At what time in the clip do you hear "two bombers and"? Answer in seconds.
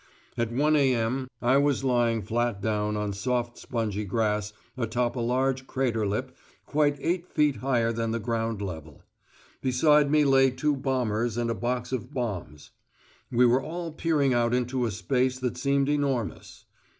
10.49-11.51